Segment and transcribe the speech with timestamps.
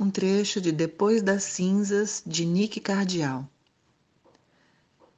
[0.00, 3.48] um trecho de Depois das Cinzas, de Nick Cardial.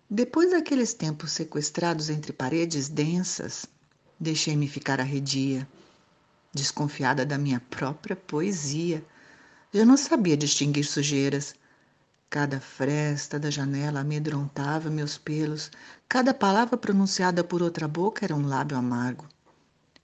[0.08, 3.66] Depois daqueles tempos sequestrados entre paredes densas,
[4.18, 5.68] deixei-me ficar arredia,
[6.52, 9.04] desconfiada da minha própria poesia.
[9.72, 11.54] Já não sabia distinguir sujeiras.
[12.30, 15.70] Cada fresta da janela amedrontava meus pelos,
[16.08, 19.28] cada palavra pronunciada por outra boca era um lábio amargo.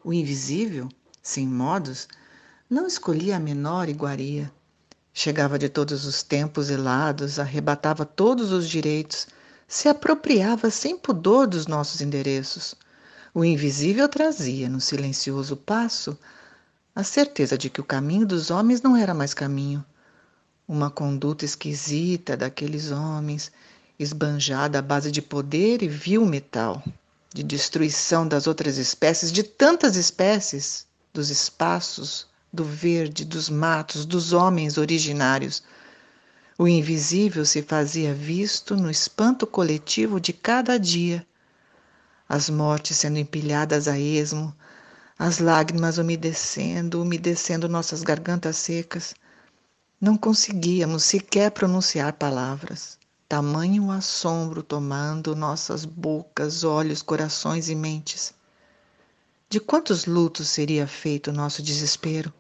[0.05, 0.89] O invisível,
[1.23, 2.07] sem modos,
[2.69, 4.53] não escolhia a menor iguaria.
[5.19, 9.27] Chegava de todos os tempos e lados, arrebatava todos os direitos,
[9.67, 12.75] se apropriava sem pudor dos nossos endereços.
[13.33, 16.19] O invisível trazia, no silencioso passo,
[16.95, 19.83] a certeza de que o caminho dos homens não era mais caminho.
[20.69, 23.51] Uma conduta esquisita daqueles homens,
[23.99, 26.85] esbanjada à base de poder e vil metal,
[27.33, 34.33] de destruição das outras espécies, de tantas espécies, dos espaços, do verde, dos matos, dos
[34.33, 35.63] homens originários.
[36.59, 41.27] O invisível se fazia visto no espanto coletivo de cada dia.
[42.27, 44.57] As mortes sendo empilhadas a esmo,
[45.19, 49.15] as lágrimas umedecendo, umedecendo nossas gargantas secas.
[50.01, 52.99] Não conseguíamos sequer pronunciar palavras.
[53.29, 58.35] Tamanho assombro tomando nossas bocas, olhos, corações e mentes.
[59.49, 62.33] De quantos lutos seria feito nosso desespero?